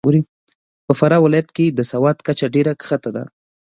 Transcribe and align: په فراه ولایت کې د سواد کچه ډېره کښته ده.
په 0.85 0.93
فراه 0.99 1.23
ولایت 1.25 1.49
کې 1.55 1.65
د 1.69 1.79
سواد 1.91 2.17
کچه 2.27 2.45
ډېره 2.55 2.71
کښته 2.81 3.09
ده. 3.15 3.23